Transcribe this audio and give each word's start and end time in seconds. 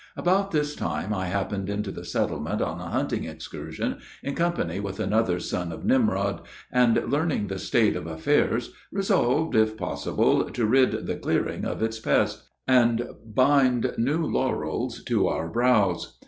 About 0.17 0.49
this 0.49 0.75
time 0.75 1.13
I 1.13 1.27
happened 1.27 1.69
into 1.69 1.91
the 1.91 2.03
settlement 2.03 2.59
on 2.59 2.81
a 2.81 2.89
hunting 2.89 3.25
excursion, 3.25 3.99
in 4.23 4.33
company 4.33 4.79
with 4.79 4.99
another 4.99 5.39
son 5.39 5.71
of 5.71 5.85
Nimrod, 5.85 6.41
and 6.71 6.95
learning 7.11 7.45
the 7.49 7.59
state 7.59 7.95
of 7.95 8.07
affairs, 8.07 8.71
resolved, 8.91 9.55
if 9.55 9.77
possible, 9.77 10.45
to 10.45 10.65
rid 10.65 11.05
the 11.05 11.17
"clearing" 11.17 11.65
of 11.65 11.83
its 11.83 11.99
pest, 11.99 12.41
and 12.67 13.09
bind 13.23 13.93
new 13.99 14.25
laurels 14.25 15.03
on 15.07 15.25
our 15.27 15.47
brows. 15.47 16.17